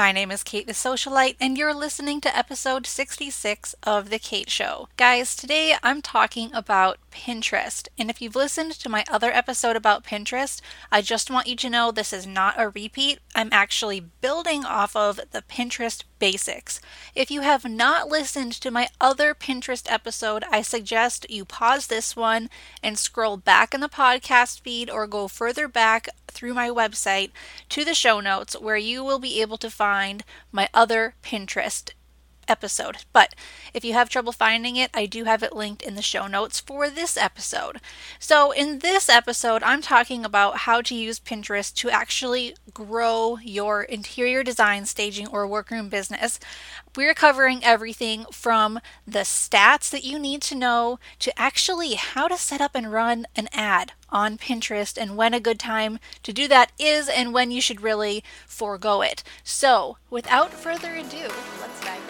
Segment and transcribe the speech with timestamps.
[0.00, 4.48] My name is Kate the Socialite, and you're listening to episode 66 of The Kate
[4.48, 4.88] Show.
[4.96, 7.86] Guys, today I'm talking about Pinterest.
[7.98, 11.68] And if you've listened to my other episode about Pinterest, I just want you to
[11.68, 13.18] know this is not a repeat.
[13.34, 16.80] I'm actually building off of the Pinterest basics.
[17.16, 22.14] If you have not listened to my other Pinterest episode, I suggest you pause this
[22.14, 22.48] one
[22.80, 27.30] and scroll back in the podcast feed or go further back through my website
[27.70, 30.22] to the show notes where you will be able to find
[30.52, 31.90] my other Pinterest
[32.50, 32.98] episode.
[33.12, 33.34] But
[33.72, 36.60] if you have trouble finding it, I do have it linked in the show notes
[36.60, 37.80] for this episode.
[38.18, 43.82] So, in this episode, I'm talking about how to use Pinterest to actually grow your
[43.82, 46.38] interior design, staging, or workroom business.
[46.96, 52.36] We're covering everything from the stats that you need to know to actually how to
[52.36, 56.48] set up and run an ad on Pinterest and when a good time to do
[56.48, 59.22] that is and when you should really forego it.
[59.44, 61.28] So, without further ado,
[61.60, 62.09] let's dive.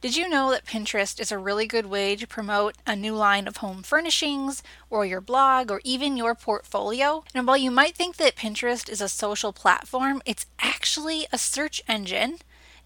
[0.00, 3.46] did you know that Pinterest is a really good way to promote a new line
[3.46, 7.22] of home furnishings, or your blog, or even your portfolio?
[7.34, 11.82] And while you might think that Pinterest is a social platform, it's actually a search
[11.86, 12.38] engine.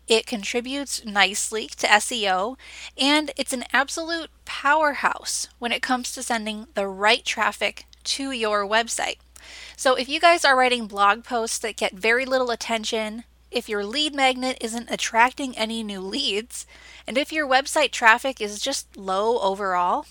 [0.09, 2.57] It contributes nicely to SEO,
[2.98, 8.67] and it's an absolute powerhouse when it comes to sending the right traffic to your
[8.67, 9.19] website.
[9.77, 13.25] So, if you guys are writing blog posts that get very little attention,
[13.55, 16.67] if your lead magnet isn't attracting any new leads,
[17.07, 20.07] and if your website traffic is just low overall,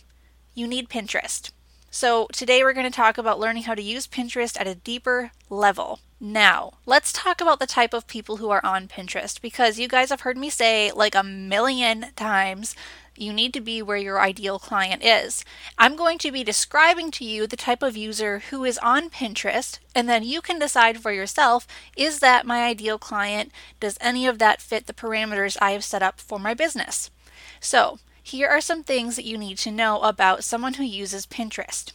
[0.55, 1.51] you need Pinterest.
[1.91, 5.31] So, today we're going to talk about learning how to use Pinterest at a deeper
[5.49, 5.99] level.
[6.19, 10.09] Now, let's talk about the type of people who are on Pinterest because you guys
[10.09, 12.75] have heard me say like a million times
[13.15, 15.45] you need to be where your ideal client is.
[15.77, 19.79] I'm going to be describing to you the type of user who is on Pinterest,
[19.93, 23.51] and then you can decide for yourself is that my ideal client?
[23.79, 27.11] Does any of that fit the parameters I have set up for my business?
[27.59, 31.91] So, here are some things that you need to know about someone who uses Pinterest.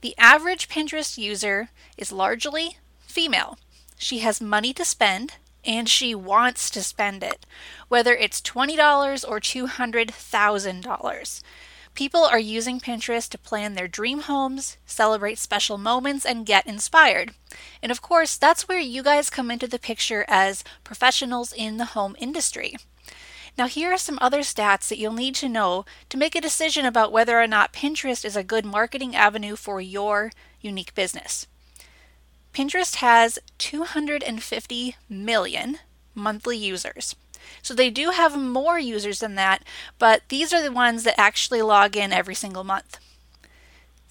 [0.00, 3.58] The average Pinterest user is largely female.
[3.96, 5.34] She has money to spend
[5.64, 7.46] and she wants to spend it,
[7.88, 11.42] whether it's $20 or $200,000.
[11.94, 17.34] People are using Pinterest to plan their dream homes, celebrate special moments, and get inspired.
[17.80, 21.84] And of course, that's where you guys come into the picture as professionals in the
[21.84, 22.74] home industry.
[23.56, 26.84] Now, here are some other stats that you'll need to know to make a decision
[26.84, 31.46] about whether or not Pinterest is a good marketing avenue for your unique business.
[32.54, 35.78] Pinterest has 250 million
[36.14, 37.16] monthly users.
[37.62, 39.64] So they do have more users than that,
[39.98, 42.98] but these are the ones that actually log in every single month.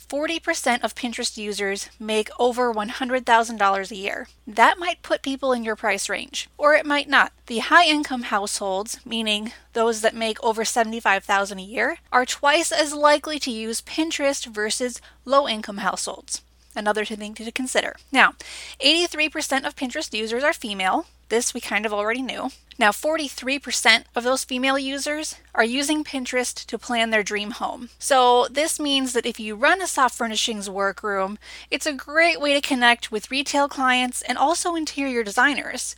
[0.09, 4.27] 40% of Pinterest users make over $100,000 a year.
[4.45, 7.31] That might put people in your price range, or it might not.
[7.47, 12.93] The high income households, meaning those that make over $75,000 a year, are twice as
[12.93, 16.41] likely to use Pinterest versus low income households
[16.75, 17.95] another thing to consider.
[18.11, 18.34] Now,
[18.79, 21.06] 83% of Pinterest users are female.
[21.29, 22.51] This we kind of already knew.
[22.79, 27.89] Now, 43% of those female users are using Pinterest to plan their dream home.
[28.00, 31.38] So, this means that if you run a soft furnishings workroom,
[31.69, 35.95] it's a great way to connect with retail clients and also interior designers.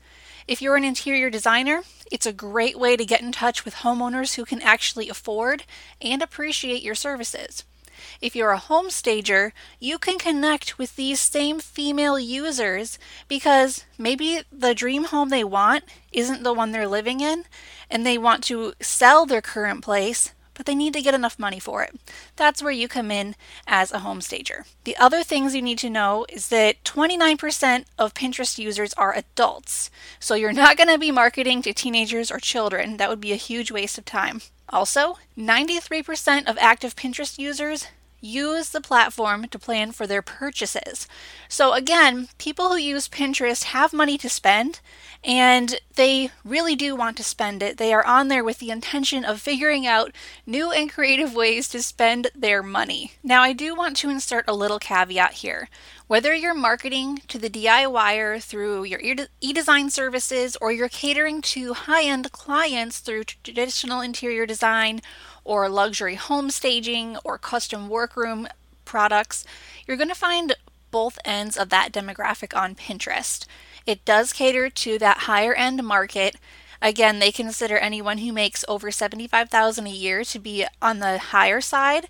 [0.47, 4.35] If you're an interior designer, it's a great way to get in touch with homeowners
[4.35, 5.63] who can actually afford
[6.01, 7.63] and appreciate your services.
[8.21, 14.41] If you're a home stager, you can connect with these same female users because maybe
[14.51, 17.45] the dream home they want isn't the one they're living in
[17.89, 21.59] and they want to sell their current place but they need to get enough money
[21.59, 21.95] for it.
[22.35, 23.35] That's where you come in
[23.67, 24.65] as a home stager.
[24.85, 29.91] The other things you need to know is that 29% of Pinterest users are adults.
[30.19, 32.97] So you're not going to be marketing to teenagers or children.
[32.97, 34.41] That would be a huge waste of time.
[34.69, 37.87] Also, 93% of active Pinterest users
[38.21, 41.07] use the platform to plan for their purchases.
[41.47, 44.79] So, again, people who use Pinterest have money to spend
[45.23, 47.77] and they really do want to spend it.
[47.77, 50.11] They are on there with the intention of figuring out
[50.45, 53.13] new and creative ways to spend their money.
[53.23, 55.69] Now, I do want to insert a little caveat here.
[56.07, 61.73] Whether you're marketing to the DIYer through your e design services or you're catering to
[61.73, 65.01] high end clients through traditional interior design
[65.45, 68.47] or luxury home staging or custom workroom
[68.83, 69.45] products,
[69.87, 70.55] you're going to find
[70.91, 73.45] both ends of that demographic on Pinterest.
[73.85, 76.35] It does cater to that higher end market.
[76.81, 81.61] Again, they consider anyone who makes over 75,000 a year to be on the higher
[81.61, 82.07] side,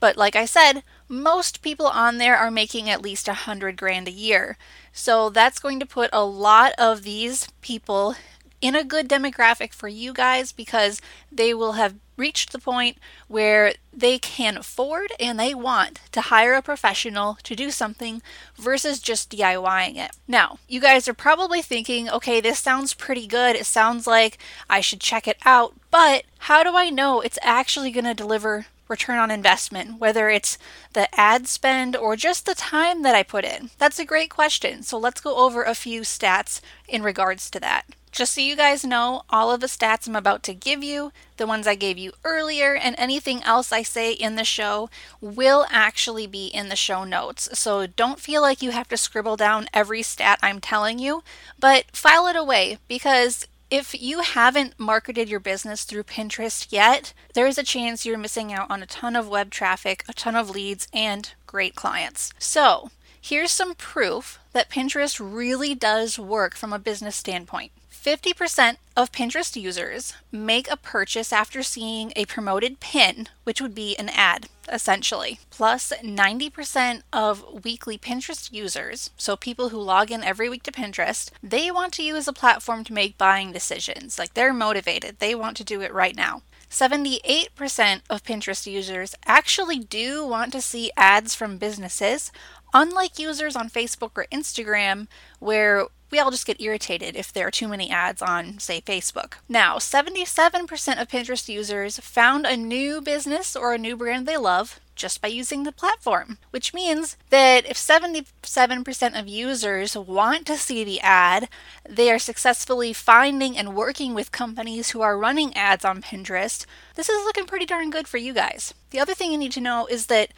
[0.00, 4.08] but like I said, most people on there are making at least a hundred grand
[4.08, 4.56] a year.
[4.92, 8.16] So that's going to put a lot of these people
[8.60, 11.00] in a good demographic for you guys because
[11.30, 12.98] they will have reached the point
[13.28, 18.20] where they can afford and they want to hire a professional to do something
[18.56, 20.10] versus just DIYing it.
[20.26, 23.56] Now, you guys are probably thinking, okay, this sounds pretty good.
[23.56, 24.38] It sounds like
[24.68, 28.66] I should check it out, but how do I know it's actually going to deliver
[28.88, 30.58] return on investment, whether it's
[30.94, 33.70] the ad spend or just the time that I put in?
[33.78, 34.82] That's a great question.
[34.82, 37.84] So let's go over a few stats in regards to that.
[38.10, 41.46] Just so you guys know, all of the stats I'm about to give you, the
[41.46, 44.90] ones I gave you earlier, and anything else I say in the show
[45.20, 47.48] will actually be in the show notes.
[47.58, 51.22] So don't feel like you have to scribble down every stat I'm telling you,
[51.58, 57.46] but file it away because if you haven't marketed your business through Pinterest yet, there
[57.46, 60.48] is a chance you're missing out on a ton of web traffic, a ton of
[60.48, 62.32] leads, and great clients.
[62.38, 62.90] So,
[63.20, 67.72] here's some proof that Pinterest really does work from a business standpoint.
[68.08, 73.94] 50% of Pinterest users make a purchase after seeing a promoted pin, which would be
[73.98, 75.40] an ad, essentially.
[75.50, 81.30] Plus, 90% of weekly Pinterest users, so people who log in every week to Pinterest,
[81.42, 84.18] they want to use a platform to make buying decisions.
[84.18, 86.40] Like they're motivated, they want to do it right now.
[86.70, 92.32] 78% of Pinterest users actually do want to see ads from businesses,
[92.72, 95.08] unlike users on Facebook or Instagram,
[95.40, 99.34] where we all just get irritated if there are too many ads on, say, Facebook.
[99.48, 104.80] Now, 77% of Pinterest users found a new business or a new brand they love
[104.98, 110.82] just by using the platform, which means that if 77% of users want to see
[110.84, 111.48] the ad,
[111.88, 116.66] they are successfully finding and working with companies who are running ads on Pinterest.
[116.96, 118.74] This is looking pretty darn good for you guys.
[118.90, 120.32] The other thing you need to know is that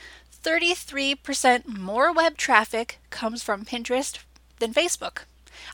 [0.44, 4.18] 33% more web traffic comes from Pinterest
[4.58, 5.24] than Facebook.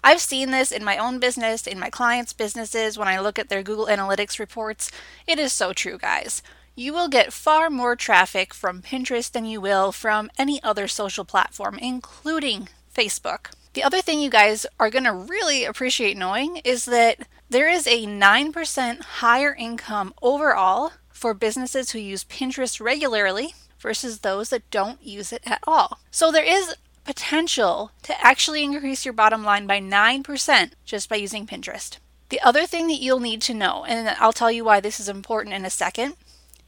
[0.03, 3.49] I've seen this in my own business, in my clients' businesses, when I look at
[3.49, 4.91] their Google Analytics reports.
[5.27, 6.43] It is so true, guys.
[6.75, 11.25] You will get far more traffic from Pinterest than you will from any other social
[11.25, 13.53] platform, including Facebook.
[13.73, 17.87] The other thing you guys are going to really appreciate knowing is that there is
[17.87, 25.03] a 9% higher income overall for businesses who use Pinterest regularly versus those that don't
[25.03, 26.01] use it at all.
[26.11, 26.75] So there is
[27.07, 31.99] potential to actually increase your bottom line by 9% just by using Pinterest.
[32.29, 35.09] The other thing that you'll need to know, and I'll tell you why this is
[35.09, 36.15] important in a second,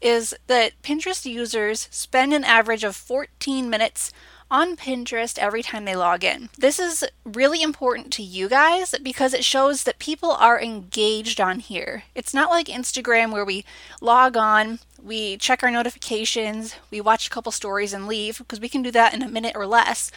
[0.00, 4.12] is that Pinterest users spend an average of 14 minutes
[4.50, 6.48] on Pinterest every time they log in.
[6.56, 11.58] This is really important to you guys because it shows that people are engaged on
[11.58, 12.04] here.
[12.14, 13.64] It's not like Instagram where we
[14.00, 18.68] log on, we check our notifications, we watch a couple stories and leave because we
[18.68, 20.10] can do that in a minute or less.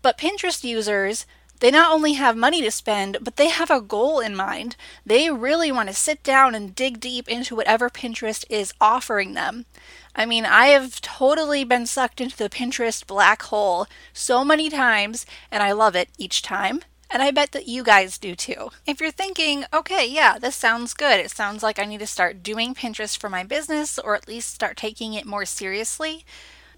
[0.00, 1.26] But Pinterest users,
[1.60, 4.76] they not only have money to spend, but they have a goal in mind.
[5.04, 9.66] They really want to sit down and dig deep into whatever Pinterest is offering them.
[10.14, 15.26] I mean, I have totally been sucked into the Pinterest black hole so many times,
[15.50, 16.82] and I love it each time.
[17.10, 18.70] And I bet that you guys do too.
[18.86, 21.20] If you're thinking, okay, yeah, this sounds good.
[21.20, 24.54] It sounds like I need to start doing Pinterest for my business or at least
[24.54, 26.24] start taking it more seriously.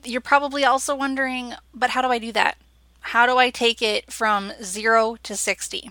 [0.04, 2.56] You're probably also wondering, but how do I do that?
[3.00, 5.90] How do I take it from zero to 60?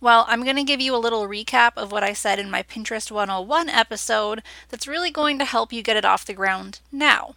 [0.00, 2.62] Well, I'm going to give you a little recap of what I said in my
[2.62, 7.34] Pinterest 101 episode that's really going to help you get it off the ground now.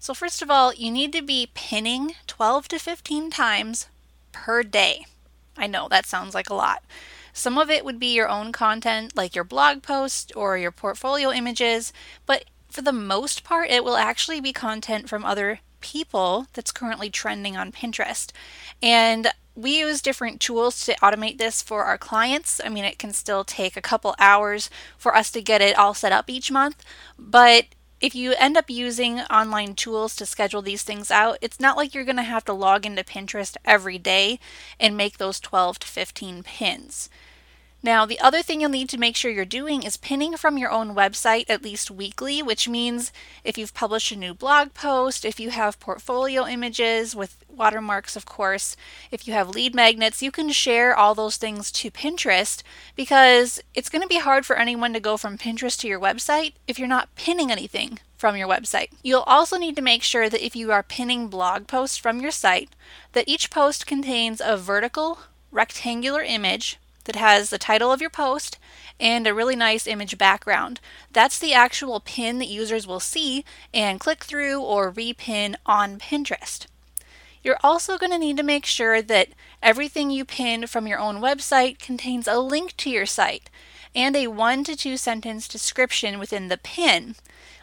[0.00, 3.86] So, first of all, you need to be pinning 12 to 15 times
[4.32, 5.06] per day.
[5.56, 6.82] I know that sounds like a lot.
[7.32, 11.30] Some of it would be your own content, like your blog post or your portfolio
[11.30, 11.92] images,
[12.26, 17.10] but for the most part, it will actually be content from other people that's currently
[17.10, 18.30] trending on Pinterest.
[18.82, 22.60] And we use different tools to automate this for our clients.
[22.64, 25.92] I mean, it can still take a couple hours for us to get it all
[25.92, 26.82] set up each month,
[27.18, 27.66] but
[28.02, 31.94] if you end up using online tools to schedule these things out, it's not like
[31.94, 34.40] you're going to have to log into Pinterest every day
[34.80, 37.08] and make those 12 to 15 pins.
[37.84, 40.70] Now, the other thing you'll need to make sure you're doing is pinning from your
[40.70, 43.12] own website at least weekly, which means
[43.42, 48.24] if you've published a new blog post, if you have portfolio images with watermarks, of
[48.24, 48.76] course,
[49.10, 52.62] if you have lead magnets, you can share all those things to Pinterest
[52.94, 56.52] because it's going to be hard for anyone to go from Pinterest to your website
[56.68, 58.90] if you're not pinning anything from your website.
[59.02, 62.30] You'll also need to make sure that if you are pinning blog posts from your
[62.30, 62.70] site,
[63.12, 65.18] that each post contains a vertical
[65.50, 68.58] rectangular image that has the title of your post
[69.00, 70.80] and a really nice image background.
[71.12, 76.66] That's the actual pin that users will see and click through or repin on Pinterest.
[77.42, 79.30] You're also going to need to make sure that
[79.62, 83.50] everything you pin from your own website contains a link to your site
[83.94, 87.16] and a one to two sentence description within the pin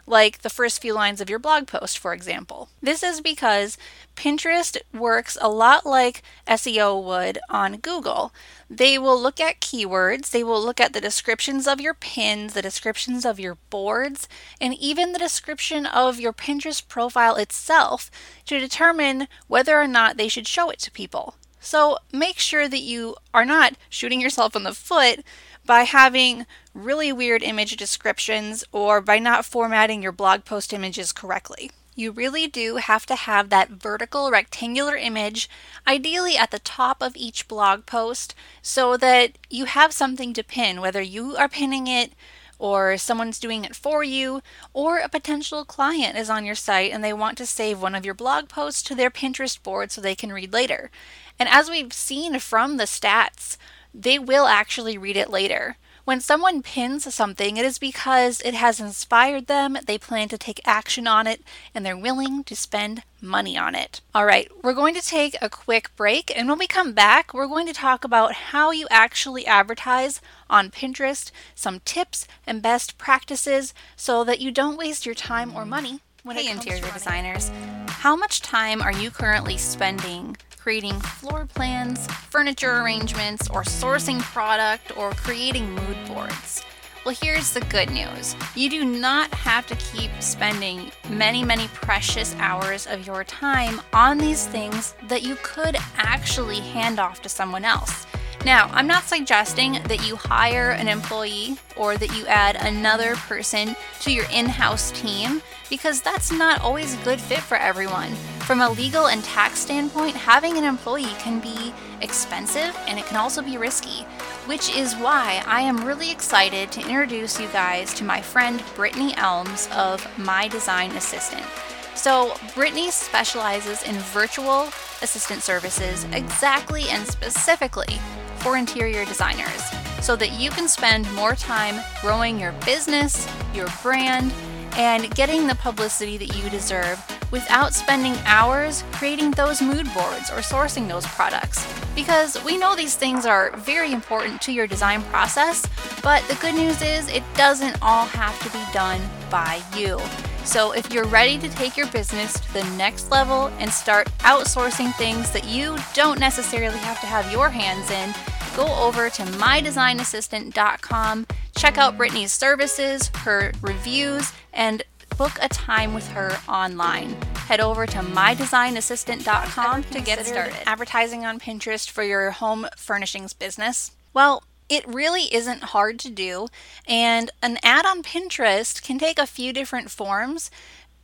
[0.10, 2.70] like the first few lines of your blog post, for example.
[2.82, 3.78] This is because
[4.16, 8.34] Pinterest works a lot like SEO would on Google.
[8.70, 12.62] They will look at keywords, they will look at the descriptions of your pins, the
[12.62, 14.28] descriptions of your boards,
[14.60, 18.12] and even the description of your Pinterest profile itself
[18.46, 21.36] to determine whether or not they should show it to people.
[21.60, 25.24] So make sure that you are not shooting yourself in the foot
[25.66, 31.72] by having really weird image descriptions or by not formatting your blog post images correctly.
[31.96, 35.50] You really do have to have that vertical rectangular image,
[35.86, 40.80] ideally at the top of each blog post, so that you have something to pin,
[40.80, 42.14] whether you are pinning it
[42.58, 44.42] or someone's doing it for you,
[44.74, 48.06] or a potential client is on your site and they want to save one of
[48.06, 50.92] your blog posts to their Pinterest board so they can read later.
[51.40, 53.58] And as we've seen from the stats,
[53.94, 55.78] they will actually read it later.
[56.10, 60.60] When someone pins something, it is because it has inspired them, they plan to take
[60.66, 61.44] action on it,
[61.76, 64.02] and they're willing to spend money on it.
[64.16, 67.46] All right, we're going to take a quick break, and when we come back, we're
[67.46, 70.20] going to talk about how you actually advertise
[70.50, 75.64] on Pinterest, some tips and best practices so that you don't waste your time or
[75.64, 77.52] money when hey, interior designers.
[77.88, 80.38] How much time are you currently spending
[80.70, 86.64] creating floor plans, furniture arrangements, or sourcing product, or creating mood boards.
[87.04, 92.36] Well, here's the good news you do not have to keep spending many, many precious
[92.38, 97.66] hours of your time on these things that you could actually hand off to someone
[97.66, 98.06] else.
[98.46, 103.76] Now, I'm not suggesting that you hire an employee or that you add another person
[104.02, 108.12] to your in house team because that's not always a good fit for everyone.
[108.50, 113.16] From a legal and tax standpoint, having an employee can be expensive and it can
[113.16, 114.06] also be risky,
[114.48, 119.14] which is why I am really excited to introduce you guys to my friend Brittany
[119.18, 121.46] Elms of My Design Assistant.
[121.94, 124.62] So, Brittany specializes in virtual
[125.04, 128.00] assistant services exactly and specifically
[128.38, 129.64] for interior designers
[130.02, 134.34] so that you can spend more time growing your business, your brand,
[134.74, 137.00] and getting the publicity that you deserve
[137.32, 141.66] without spending hours creating those mood boards or sourcing those products.
[141.96, 145.66] Because we know these things are very important to your design process,
[146.02, 150.00] but the good news is it doesn't all have to be done by you.
[150.46, 154.96] So, if you're ready to take your business to the next level and start outsourcing
[154.96, 158.14] things that you don't necessarily have to have your hands in,
[158.56, 164.84] go over to mydesignassistant.com, check out Brittany's services, her reviews, and
[165.18, 167.10] book a time with her online.
[167.36, 170.56] Head over to mydesignassistant.com to get started.
[170.66, 173.92] Advertising on Pinterest for your home furnishings business?
[174.14, 176.48] Well, it really isn't hard to do,
[176.88, 180.52] and an ad on Pinterest can take a few different forms.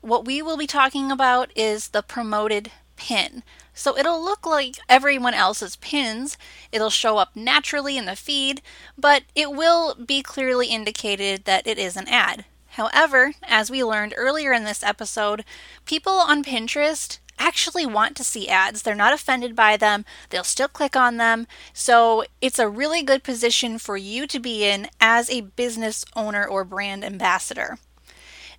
[0.02, 3.44] What we will be talking about is the promoted pin.
[3.74, 6.38] So it'll look like everyone else's pins.
[6.72, 8.62] It'll show up naturally in the feed,
[8.98, 12.46] but it will be clearly indicated that it is an ad.
[12.70, 15.46] However, as we learned earlier in this episode,
[15.86, 18.82] people on Pinterest actually want to see ads.
[18.82, 21.48] They're not offended by them, they'll still click on them.
[21.74, 26.46] So it's a really good position for you to be in as a business owner
[26.46, 27.78] or brand ambassador.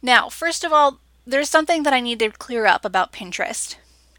[0.02, 3.76] Now, first of all, there's something that I need to clear up about Pinterest.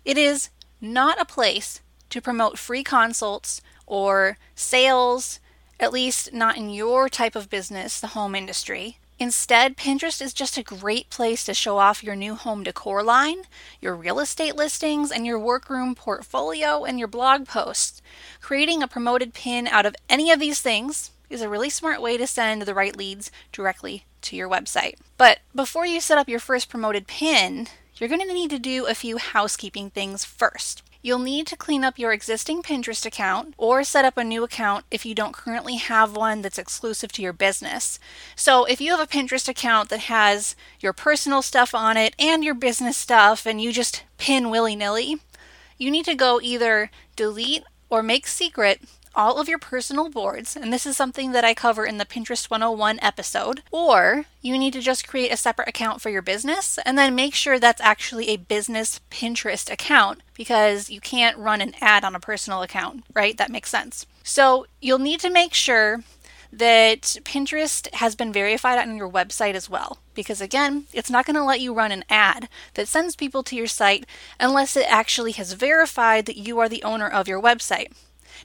[0.08, 5.42] It is not a place to promote free consults or sales,
[5.82, 9.00] at least not in your type of business, the home industry.
[9.20, 13.42] Instead, Pinterest is just a great place to show off your new home decor line,
[13.82, 18.02] your real estate listings, and your workroom portfolio and your blog posts.
[18.40, 22.16] Creating a promoted pin out of any of these things is a really smart way
[22.16, 24.96] to send the right leads directly to your website.
[25.18, 28.86] But before you set up your first promoted pin, you're going to need to do
[28.86, 30.84] a few housekeeping things first.
[31.02, 34.86] You'll need to clean up your existing Pinterest account or set up a new account
[34.92, 38.00] if you don't currently have one that's exclusive to your business.
[38.36, 42.44] So, if you have a Pinterest account that has your personal stuff on it and
[42.44, 45.18] your business stuff and you just pin willy nilly,
[45.78, 48.82] you need to go either delete or make secret
[49.18, 52.52] all of your personal boards, and this is something that I cover in the Pinterest
[52.52, 56.98] 101 episode, or you need to just create a separate account for your business and
[56.98, 62.06] then make sure that's actually a business Pinterest account because you can't run an ad
[62.06, 63.36] on a personal account, right?
[63.38, 64.06] That makes sense.
[64.24, 66.04] So you'll need to make sure
[66.54, 69.98] that Pinterest has been verified on your website as well.
[70.14, 73.56] Because again, it's not going to let you run an ad that sends people to
[73.56, 74.06] your site
[74.40, 77.92] unless it actually has verified that you are the owner of your website.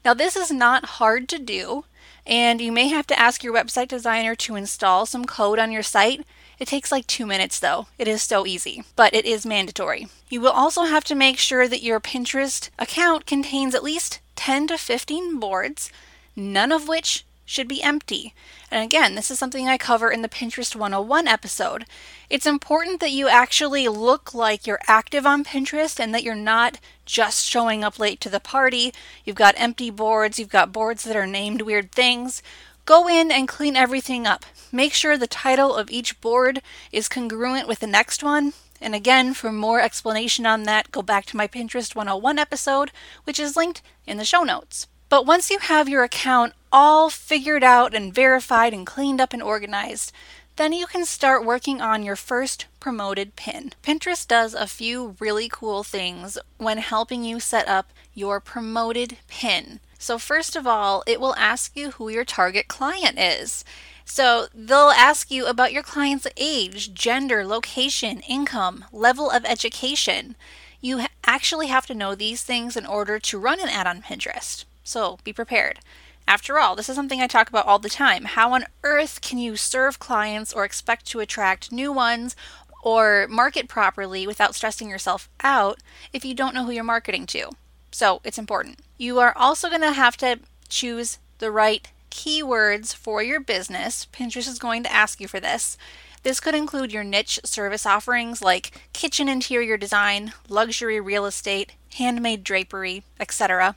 [0.05, 1.85] Now, this is not hard to do,
[2.27, 5.83] and you may have to ask your website designer to install some code on your
[5.83, 6.25] site.
[6.59, 7.89] It takes like two minutes though.
[7.99, 10.07] It is so easy, but it is mandatory.
[10.29, 14.69] You will also have to make sure that your Pinterest account contains at least 10
[14.69, 15.91] to 15 boards,
[16.37, 18.35] none of which should be empty.
[18.71, 21.85] And again, this is something I cover in the Pinterest 101 episode.
[22.31, 26.79] It's important that you actually look like you're active on Pinterest and that you're not
[27.05, 28.93] just showing up late to the party.
[29.25, 32.43] You've got empty boards, you've got boards that are named weird things.
[32.85, 34.45] Go in and clean everything up.
[34.73, 38.55] Make sure the title of each board is congruent with the next one.
[38.81, 42.91] And again, for more explanation on that, go back to my Pinterest 101 episode,
[43.23, 44.89] which is linked in the show notes.
[45.09, 49.43] But once you have your account all figured out and verified and cleaned up and
[49.43, 50.13] organized,
[50.57, 53.73] then you can start working on your first promoted pin.
[53.83, 59.81] Pinterest does a few really cool things when helping you set up your promoted pin.
[59.99, 63.65] So, first of all, it will ask you who your target client is.
[64.05, 70.35] So, they'll ask you about your client's age, gender, location, income, level of education.
[70.81, 74.65] You actually have to know these things in order to run an ad on Pinterest.
[74.83, 75.79] So be prepared.
[76.27, 78.25] After all, this is something I talk about all the time.
[78.25, 82.37] How on earth can you serve clients or expect to attract new ones
[82.83, 85.79] or market properly without stressing yourself out
[86.13, 87.51] if you don't know who you're marketing to?
[87.91, 88.81] So it's important.
[88.97, 94.07] You are also going to have to choose the right keywords for your business.
[94.13, 95.77] Pinterest is going to ask you for this.
[96.23, 102.45] This could include your niche service offerings like kitchen interior design, luxury real estate, handmade
[102.45, 103.75] drapery, etc.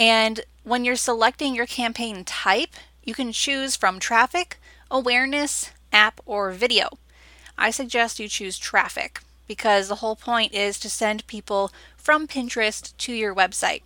[0.00, 2.70] And when you're selecting your campaign type,
[3.04, 4.58] you can choose from traffic,
[4.90, 6.88] awareness, app, or video.
[7.58, 12.96] I suggest you choose traffic because the whole point is to send people from Pinterest
[12.96, 13.82] to your website.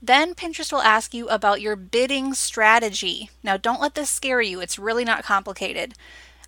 [0.00, 3.28] Then Pinterest will ask you about your bidding strategy.
[3.42, 5.94] Now, don't let this scare you, it's really not complicated.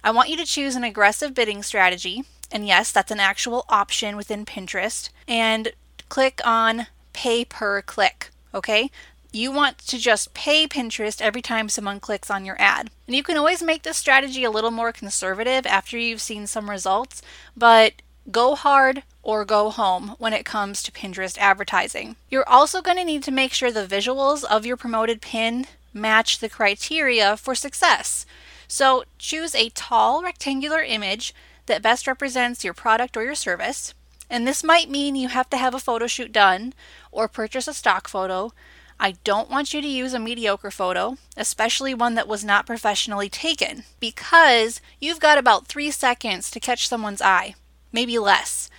[0.02, 4.16] I want you to choose an aggressive bidding strategy, and yes, that's an actual option
[4.16, 5.72] within Pinterest, and
[6.08, 8.90] click on pay per click okay?
[9.32, 12.90] You want to just pay Pinterest every time someone clicks on your ad.
[13.06, 16.70] And you can always make this strategy a little more conservative after you've seen some
[16.70, 17.22] results,
[17.56, 17.94] but
[18.30, 22.16] go hard or go home when it comes to Pinterest advertising.
[22.30, 26.38] You're also going to need to make sure the visuals of your promoted pin match
[26.38, 28.24] the criteria for success.
[28.68, 31.34] So choose a tall rectangular image
[31.66, 33.94] that best represents your product or your service.
[34.28, 36.74] And this might mean you have to have a photo shoot done
[37.12, 38.52] or purchase a stock photo.
[38.98, 43.28] I don't want you to use a mediocre photo, especially one that was not professionally
[43.28, 47.54] taken, because you've got about three seconds to catch someone's eye,
[47.92, 48.70] maybe less.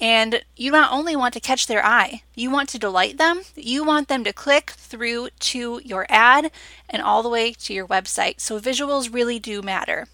[0.00, 3.84] And you not only want to catch their eye, you want to delight them, you
[3.84, 6.50] want them to click through to your ad
[6.88, 8.40] and all the way to your website.
[8.40, 10.06] So visuals really do matter.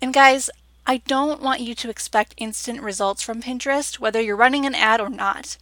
[0.00, 0.50] And guys,
[0.86, 5.00] I don't want you to expect instant results from Pinterest, whether you're running an ad
[5.00, 5.56] or not.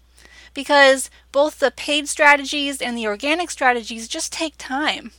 [0.55, 5.13] Because both the paid strategies and the organic strategies just take time.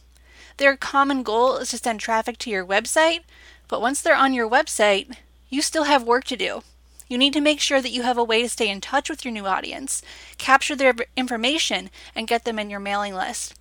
[0.57, 3.21] Their common goal is to send traffic to your website,
[3.67, 5.15] but once they're on your website,
[5.49, 6.63] you still have work to do.
[7.07, 9.23] You need to make sure that you have a way to stay in touch with
[9.23, 10.01] your new audience,
[10.37, 13.53] capture their information, and get them in your mailing list.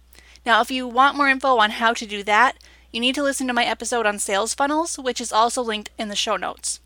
[0.46, 2.56] Now, if you want more info on how to do that,
[2.92, 6.08] you need to listen to my episode on sales funnels, which is also linked in
[6.08, 6.80] the show notes.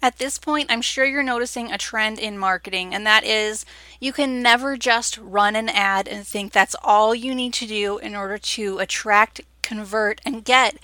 [0.00, 3.66] At this point, I'm sure you're noticing a trend in marketing, and that is
[3.98, 7.98] you can never just run an ad and think that's all you need to do
[7.98, 10.76] in order to attract, convert, and get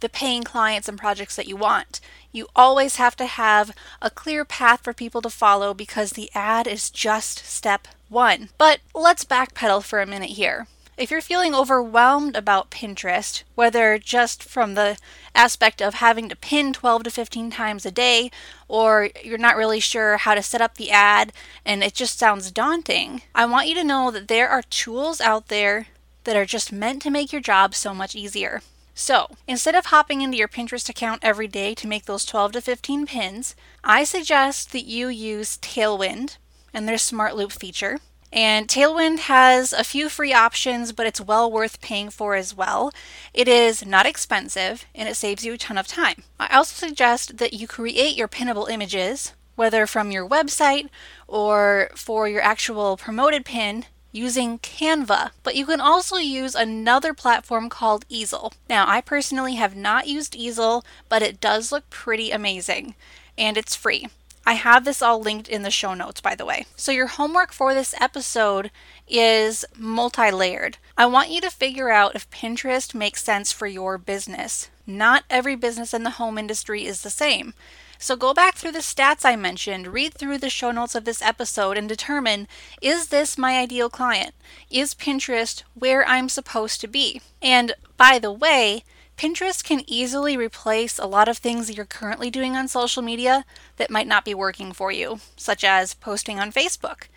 [0.00, 2.00] the paying clients and projects that you want.
[2.30, 6.66] You always have to have a clear path for people to follow because the ad
[6.66, 8.50] is just step one.
[8.58, 10.66] But let's backpedal for a minute here.
[10.98, 14.98] If you're feeling overwhelmed about Pinterest, whether just from the
[15.32, 18.32] aspect of having to pin 12 to 15 times a day,
[18.66, 21.32] or you're not really sure how to set up the ad
[21.64, 25.46] and it just sounds daunting, I want you to know that there are tools out
[25.46, 25.86] there
[26.24, 28.60] that are just meant to make your job so much easier.
[28.92, 32.60] So, instead of hopping into your Pinterest account every day to make those 12 to
[32.60, 36.38] 15 pins, I suggest that you use Tailwind
[36.74, 38.00] and their Smart Loop feature.
[38.32, 42.92] And Tailwind has a few free options, but it's well worth paying for as well.
[43.32, 46.24] It is not expensive and it saves you a ton of time.
[46.38, 50.88] I also suggest that you create your pinnable images, whether from your website
[51.26, 57.68] or for your actual promoted pin using Canva, but you can also use another platform
[57.68, 58.52] called Easil.
[58.68, 62.94] Now, I personally have not used Easil, but it does look pretty amazing
[63.36, 64.08] and it's free.
[64.48, 66.64] I have this all linked in the show notes, by the way.
[66.74, 68.70] So, your homework for this episode
[69.06, 70.78] is multi layered.
[70.96, 74.70] I want you to figure out if Pinterest makes sense for your business.
[74.86, 77.52] Not every business in the home industry is the same.
[77.98, 81.20] So go back through the stats I mentioned, read through the show notes of this
[81.20, 82.48] episode, and determine
[82.80, 84.34] is this my ideal client?
[84.70, 87.20] Is Pinterest where I'm supposed to be?
[87.42, 88.82] And by the way,
[89.18, 93.44] Pinterest can easily replace a lot of things that you're currently doing on social media
[93.76, 97.08] that might not be working for you, such as posting on Facebook.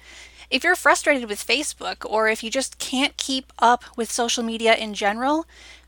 [0.50, 4.74] If you're frustrated with Facebook or if you just can't keep up with social media
[4.74, 5.46] in general,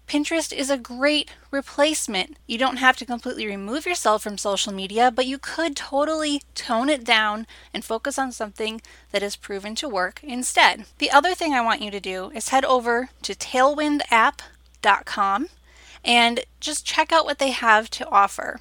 [0.07, 2.37] Pinterest is a great replacement.
[2.45, 6.89] You don't have to completely remove yourself from social media, but you could totally tone
[6.89, 10.85] it down and focus on something that is proven to work instead.
[10.99, 15.49] The other thing I want you to do is head over to tailwindapp.com
[16.03, 18.59] and just check out what they have to offer.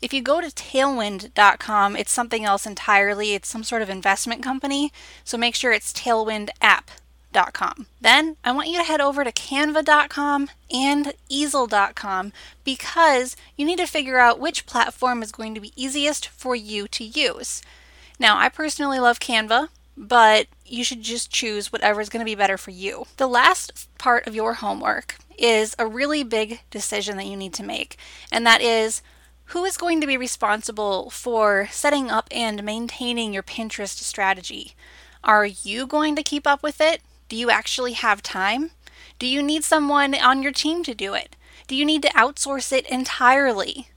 [0.00, 3.34] If you go to tailwind.com, it's something else entirely.
[3.34, 4.92] It's some sort of investment company,
[5.24, 7.86] so make sure it's tailwindapp.com.
[8.00, 12.32] Then I want you to head over to canva.com and easil.com
[12.64, 16.88] because you need to figure out which platform is going to be easiest for you
[16.88, 17.62] to use.
[18.18, 22.34] Now, I personally love Canva, but you should just choose whatever is going to be
[22.34, 23.06] better for you.
[23.16, 27.62] The last part of your homework is a really big decision that you need to
[27.62, 27.98] make,
[28.32, 29.02] and that is
[29.50, 34.74] who is going to be responsible for setting up and maintaining your Pinterest strategy?
[35.22, 37.00] Are you going to keep up with it?
[37.28, 38.72] Do you actually have time?
[39.18, 41.36] Do you need someone on your team to do it?
[41.68, 43.88] Do you need to outsource it entirely?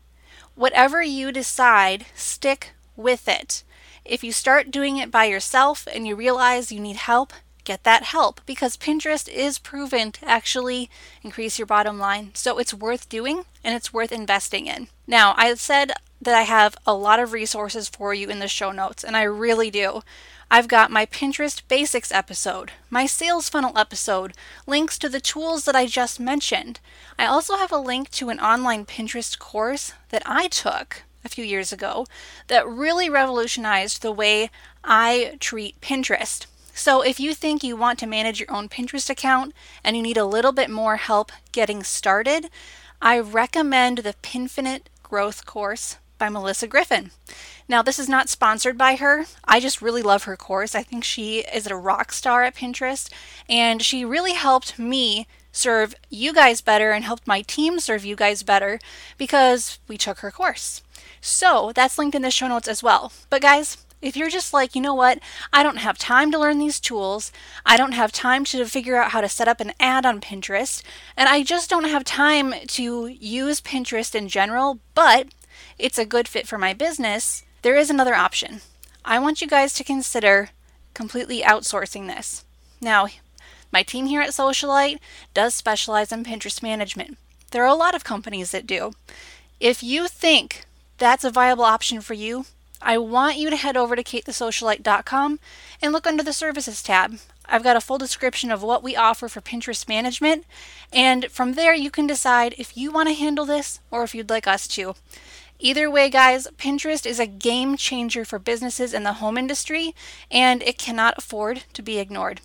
[0.56, 3.64] Whatever you decide, stick with it.
[4.06, 7.34] If you start doing it by yourself and you realize you need help,
[7.64, 10.90] get that help because Pinterest is proven to actually
[11.22, 12.32] increase your bottom line.
[12.34, 14.88] So it's worth doing and it's worth investing in.
[15.06, 18.72] Now, I said that I have a lot of resources for you in the show
[18.72, 20.02] notes, and I really do.
[20.52, 24.34] I've got my Pinterest basics episode, my sales funnel episode,
[24.66, 26.80] links to the tools that I just mentioned.
[27.18, 31.44] I also have a link to an online Pinterest course that I took a few
[31.44, 32.06] years ago
[32.48, 34.50] that really revolutionized the way
[34.84, 36.46] I treat Pinterest.
[36.74, 39.54] So, if you think you want to manage your own Pinterest account
[39.84, 42.50] and you need a little bit more help getting started,
[43.02, 47.12] I recommend the Pinfinite Growth course by Melissa Griffin.
[47.68, 49.26] Now, this is not sponsored by her.
[49.46, 50.76] I just really love her course.
[50.76, 53.12] I think she is a rock star at Pinterest,
[53.50, 58.16] and she really helped me serve you guys better and helped my team serve you
[58.16, 58.80] guys better
[59.18, 60.82] because we took her course.
[61.22, 63.12] So, that's linked in the show notes as well.
[63.30, 65.20] But, guys, if you're just like, you know what,
[65.52, 67.32] I don't have time to learn these tools,
[67.66, 70.82] I don't have time to figure out how to set up an ad on Pinterest,
[71.18, 75.28] and I just don't have time to use Pinterest in general, but
[75.78, 78.62] it's a good fit for my business, there is another option.
[79.04, 80.52] I want you guys to consider
[80.94, 82.46] completely outsourcing this.
[82.80, 83.08] Now,
[83.72, 85.00] my team here at Socialite
[85.34, 87.18] does specialize in Pinterest management.
[87.52, 88.94] There are a lot of companies that do.
[89.60, 90.66] If you think
[91.00, 92.46] that's a viable option for you,
[92.82, 95.40] I want you to head over to katethesocialite.com
[95.82, 97.20] and look under the services tab.
[97.46, 100.46] I've got a full description of what we offer for Pinterest management,
[100.94, 104.30] and from there you can decide if you want to handle this or if you'd
[104.30, 104.96] like us to.
[105.60, 109.94] Either way, guys, Pinterest is a game changer for businesses in the home industry,
[110.32, 112.40] and it cannot afford to be ignored.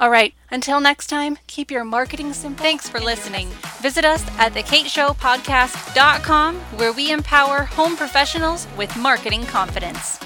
[0.00, 2.62] All right, until next time, keep your marketing simple.
[2.62, 3.48] Thanks for listening.
[3.82, 10.20] Visit us at thekateshowpodcast.com where we empower home professionals with marketing confidence.